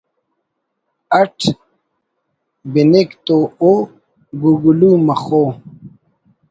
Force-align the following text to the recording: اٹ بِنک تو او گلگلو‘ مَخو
اٹ 1.19 1.37
بِنک 2.71 3.09
تو 3.25 3.37
او 3.61 3.71
گلگلو‘ 4.41 4.91
مَخو 5.07 5.43